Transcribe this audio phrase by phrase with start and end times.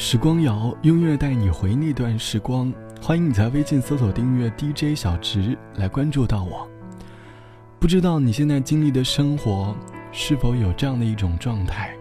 [0.00, 2.72] 时光谣，音乐带你回那段时光。
[3.02, 6.70] 欢迎你在微信搜索订阅 DJ 小直来关注到我。
[7.80, 9.76] 不知道你现在经历的生活
[10.12, 11.96] 是否有这样的一种状态？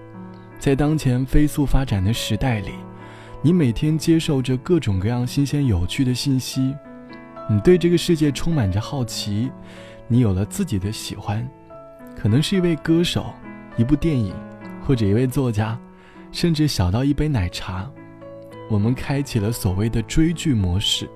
[0.60, 2.70] 在当前飞速发展的时代里，
[3.42, 6.76] 你每天接受着各种各样新鲜有趣的信息，
[7.50, 9.52] 你对这个世界充满着好奇，
[10.08, 11.46] 你有了自己的喜欢，
[12.16, 13.34] 可能是一位歌手、
[13.76, 14.36] 一部电影，
[14.86, 15.76] 或者一位作家，
[16.32, 17.90] 甚至小到一杯奶茶。
[18.70, 21.10] 我们开启了所谓的追剧模式。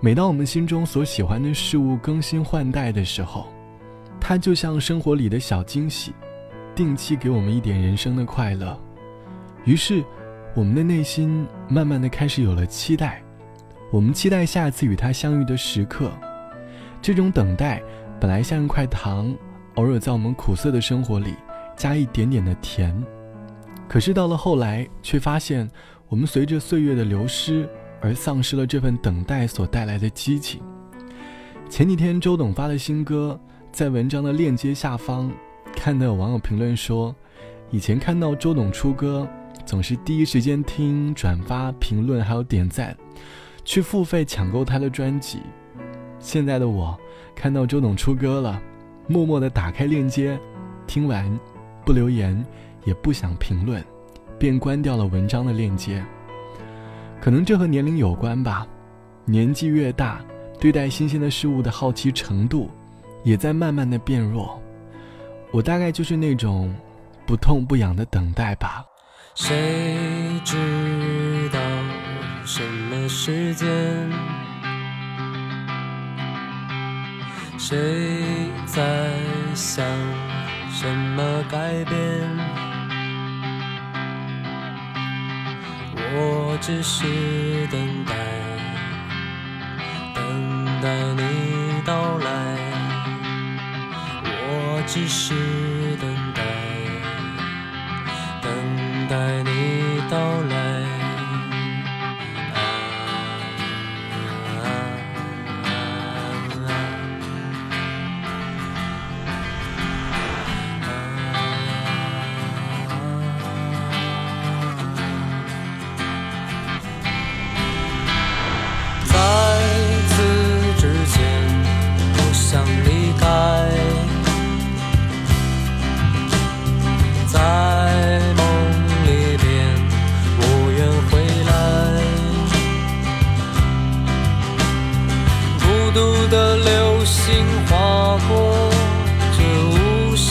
[0.00, 3.46] 每当我们心中所喜欢的事物更新换代的时候，
[4.20, 6.12] 它就像生活里的小惊喜，
[6.74, 8.78] 定期给我们一点人生的快乐。
[9.64, 10.04] 于是，
[10.54, 13.22] 我们的内心慢慢的开始有了期待。
[13.90, 16.10] 我们期待下次与他相遇的时刻。
[17.00, 17.82] 这种等待
[18.20, 19.34] 本来像一块糖，
[19.74, 21.34] 偶尔在我们苦涩的生活里
[21.76, 22.94] 加一点点的甜。
[23.88, 25.68] 可是到了后来，却发现。
[26.08, 27.68] 我们随着岁月的流失
[28.00, 30.62] 而丧失了这份等待所带来的激情。
[31.68, 33.36] 前几天周董发的新歌，
[33.72, 35.28] 在文章的链接下方，
[35.74, 37.12] 看到有网友评论说，
[37.72, 39.28] 以前看到周董出歌，
[39.64, 42.96] 总是第一时间听、转发、评论还有点赞，
[43.64, 45.40] 去付费抢购他的专辑。
[46.20, 46.96] 现在的我，
[47.34, 48.62] 看到周董出歌了，
[49.08, 50.38] 默默的打开链接，
[50.86, 51.36] 听完，
[51.84, 52.46] 不留言，
[52.86, 53.84] 也不想评论。
[54.38, 56.04] 便关掉了文章的链接。
[57.22, 58.66] 可能这和年龄有关吧，
[59.24, 60.20] 年纪越大，
[60.60, 62.70] 对待新鲜的事物的好奇程度，
[63.24, 64.60] 也在慢慢的变弱。
[65.52, 66.70] 我大概就是那种
[67.26, 68.84] 不痛不痒的等待吧。
[69.34, 69.96] 谁
[70.44, 71.58] 知道
[72.44, 73.66] 什么时间？
[77.56, 77.74] 谁
[78.66, 79.10] 在
[79.54, 79.82] 想
[80.70, 82.65] 什么改变？
[86.14, 87.04] 我只是
[87.70, 88.14] 等待，
[90.14, 92.26] 等待你到来。
[94.48, 95.34] 我只是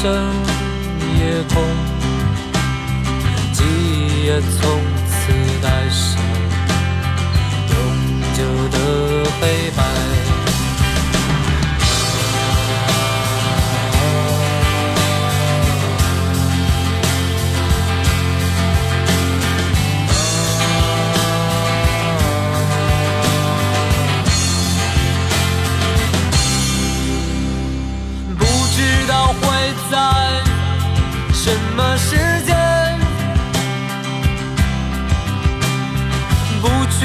[0.06, 1.64] 夜空
[3.54, 5.34] 记忆也从此
[5.64, 6.22] 带上
[7.72, 7.76] 永
[8.36, 8.40] 久
[8.70, 8.78] 的
[9.42, 9.84] 黑白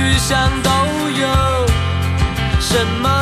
[0.00, 0.70] 去向都
[1.10, 1.66] 有
[2.58, 3.19] 什么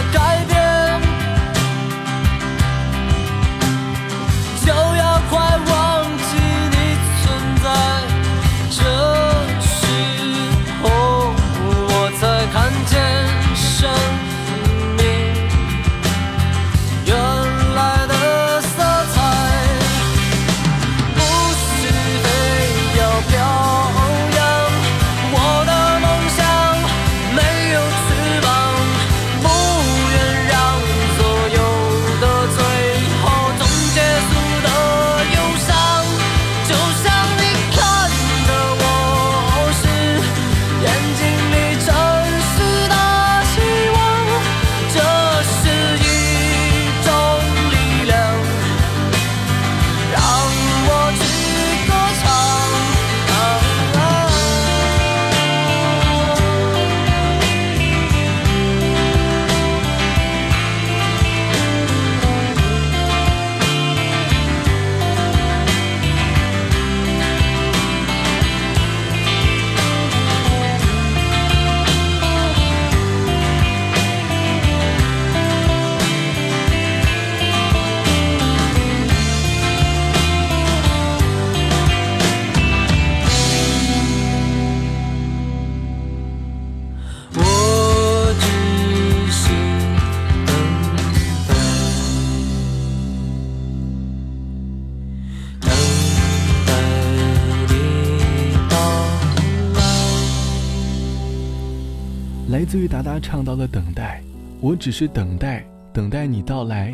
[102.58, 104.20] 来自于达达唱到的等待，
[104.60, 106.92] 我只是等待，等待你到来，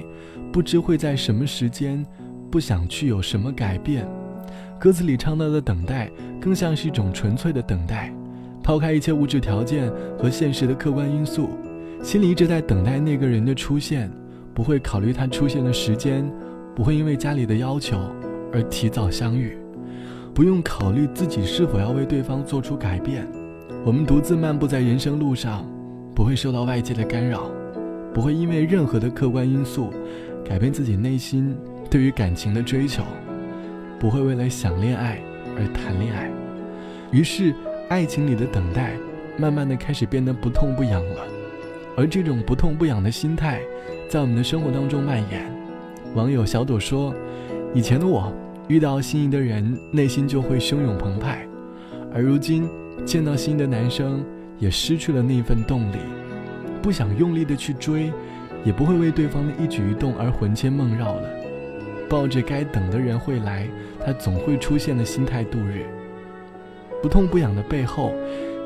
[0.53, 2.05] 不知会在什么时间，
[2.51, 4.07] 不想去有什么改变。
[4.79, 8.13] 歌词里唱到的等待，更像是一种纯粹的等待，
[8.63, 11.49] 抛开一切物质条件和现实的客观因素，
[12.03, 14.11] 心里一直在等待那个人的出现，
[14.53, 16.31] 不会考虑他出现的时间，
[16.77, 17.99] 不会因为家里的要求
[18.53, 19.57] 而提早相遇，
[20.35, 23.27] 不用考虑自己是否要为对方做出改变。
[23.87, 25.63] 我们独自漫步在人生路上，
[26.15, 27.51] 不会受到外界的干扰，
[28.15, 29.93] 不会因为任何的客观因素
[30.43, 31.55] 改变自己内心
[31.91, 33.03] 对于感情的追求，
[34.01, 35.21] 不会为了想恋爱
[35.59, 36.31] 而谈恋爱。
[37.13, 37.55] 于是，
[37.91, 38.93] 爱情里的等待
[39.37, 41.21] 慢慢的开始变得不痛不痒了。
[41.95, 43.61] 而这种不痛不痒的心态，
[44.09, 45.45] 在我们的生活当中蔓延。
[46.15, 47.15] 网友小朵说
[47.75, 48.33] ：“以前的我
[48.67, 51.47] 遇到心仪的人，内心就会汹涌澎湃，
[52.15, 52.67] 而如今……”
[53.05, 54.25] 见到心仪的男生，
[54.59, 55.97] 也失去了那份动力，
[56.81, 58.13] 不想用力的去追，
[58.65, 61.29] 也不会为对方的一举一动而魂牵梦绕了。
[62.09, 63.67] 抱着该等的人会来，
[64.05, 65.85] 他总会出现的心态度日。
[67.03, 68.13] 不痛不痒的背后，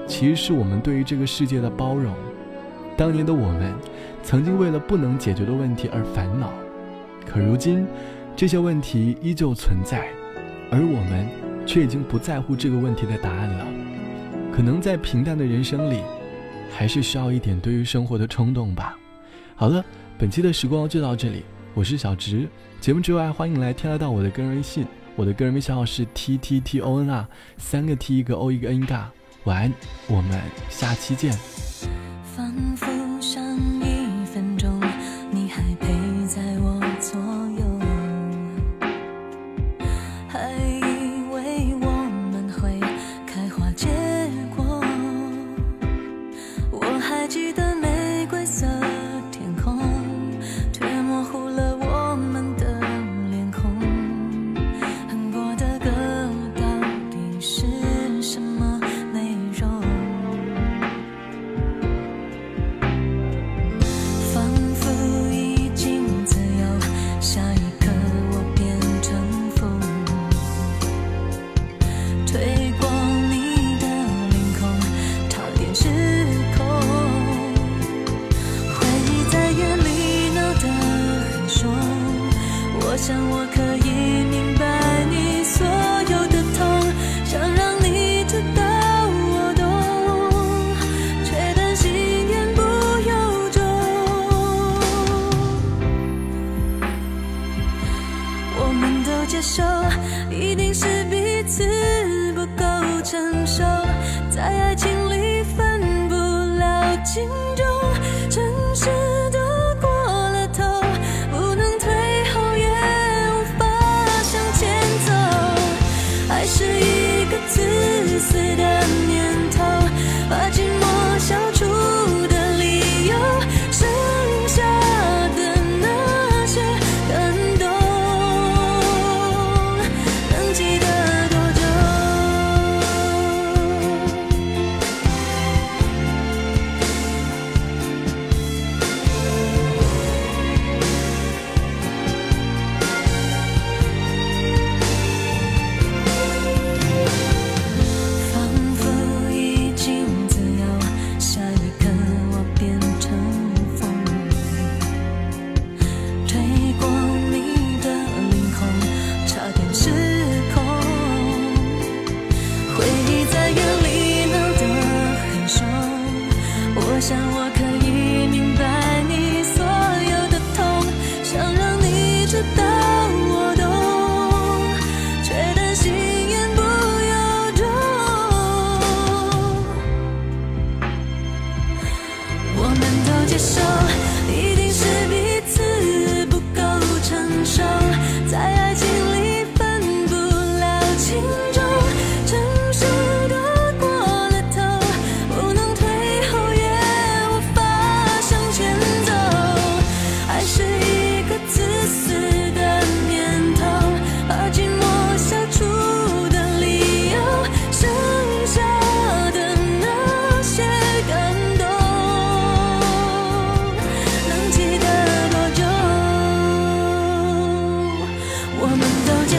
[0.06, 2.14] 其实是我们对于这个世界的包容。
[2.96, 3.72] 当年的我们，
[4.22, 6.52] 曾经为了不能解决的问题而烦恼，
[7.26, 7.86] 可如今，
[8.36, 10.08] 这些问题依旧存在，
[10.70, 11.26] 而我们
[11.64, 13.66] 却已经不在乎这个问题的答案了。
[14.54, 16.02] 可能在平淡的人生里，
[16.70, 18.98] 还是需要一点对于生活的冲动吧。
[19.54, 19.84] 好了，
[20.18, 22.48] 本期的时光就到这里，我是小植。
[22.80, 24.86] 节目之外，欢迎来添加到我的个人微信，
[25.16, 29.10] 我的个人微信号是 t t t o n 啊三个 t 一个 o 一个 n 嘎。
[29.44, 29.72] 晚安，
[30.08, 31.32] 我们下期见。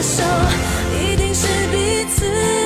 [0.02, 0.22] 手
[0.94, 2.59] 一定是彼此